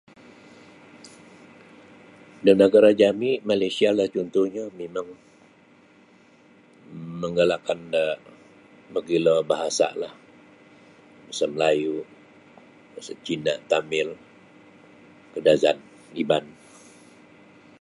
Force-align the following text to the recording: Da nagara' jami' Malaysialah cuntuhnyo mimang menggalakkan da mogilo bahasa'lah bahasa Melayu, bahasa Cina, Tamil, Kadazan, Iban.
Da 2.45 2.51
nagara' 2.61 2.97
jami' 3.01 3.41
Malaysialah 3.49 4.07
cuntuhnyo 4.13 4.63
mimang 4.79 5.09
menggalakkan 7.21 7.79
da 7.93 8.03
mogilo 8.93 9.35
bahasa'lah 9.49 10.13
bahasa 11.25 11.45
Melayu, 11.53 11.95
bahasa 12.97 13.13
Cina, 13.25 13.53
Tamil, 13.71 14.09
Kadazan, 15.37 15.77
Iban. 16.21 16.45